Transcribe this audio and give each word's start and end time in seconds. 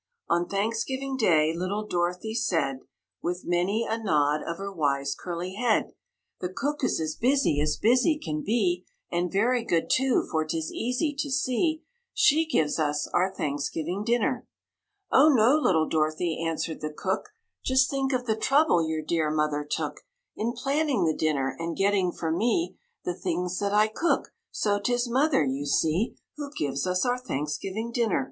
On 0.27 0.47
Thanksgiving 0.47 1.15
Day 1.15 1.53
little 1.55 1.85
Dorothy 1.85 2.33
said, 2.33 2.79
With 3.21 3.43
many 3.45 3.85
a 3.87 4.01
nod 4.03 4.41
of 4.41 4.57
her 4.57 4.73
wise, 4.73 5.13
curly 5.13 5.53
head, 5.53 5.93
"The 6.39 6.49
cook 6.49 6.83
is 6.83 6.99
as 6.99 7.13
busy 7.15 7.61
as 7.61 7.77
busy 7.77 8.17
can 8.17 8.41
be, 8.41 8.83
And 9.11 9.31
very 9.31 9.63
good, 9.63 9.91
too, 9.91 10.25
for 10.31 10.43
'tis 10.43 10.71
easy 10.71 11.13
to 11.19 11.29
see 11.29 11.83
She 12.15 12.47
gives 12.47 12.79
us 12.79 13.07
our 13.13 13.31
Thanksgiving 13.31 14.03
Dinner." 14.03 14.47
"Oh, 15.11 15.29
no! 15.29 15.55
little 15.55 15.87
Dorothy," 15.87 16.43
answered 16.43 16.81
the 16.81 16.91
cook, 16.91 17.29
"Just 17.63 17.87
think 17.91 18.11
of 18.11 18.25
the 18.25 18.35
trouble 18.35 18.83
your 18.83 19.03
dear 19.03 19.29
mother 19.29 19.63
took 19.63 20.01
In 20.35 20.53
planning 20.53 21.05
the 21.05 21.13
dinner 21.15 21.55
and 21.59 21.77
getting 21.77 22.11
for 22.11 22.31
me 22.31 22.75
The 23.05 23.13
things 23.13 23.59
that 23.59 23.71
I 23.71 23.87
cook; 23.87 24.33
so, 24.49 24.79
'tis 24.79 25.07
Mother, 25.07 25.45
you 25.45 25.67
see, 25.67 26.15
Who 26.37 26.49
gives 26.57 26.87
us 26.87 27.05
our 27.05 27.19
Thanksgiving 27.19 27.91
Dinner." 27.91 28.19